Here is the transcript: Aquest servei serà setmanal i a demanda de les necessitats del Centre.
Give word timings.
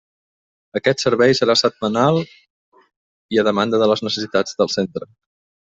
Aquest 0.79 1.03
servei 1.05 1.35
serà 1.39 1.55
setmanal 1.61 2.19
i 3.37 3.43
a 3.43 3.47
demanda 3.51 3.83
de 3.85 3.93
les 3.95 4.05
necessitats 4.09 4.63
del 4.63 4.77
Centre. 4.81 5.11